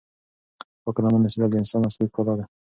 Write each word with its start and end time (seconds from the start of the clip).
پاک 0.83 0.97
لمن 1.03 1.21
اوسېدل 1.23 1.49
د 1.51 1.55
انسان 1.61 1.81
اصلی 1.89 2.05
ښکلا 2.11 2.33
ده. 2.39 2.45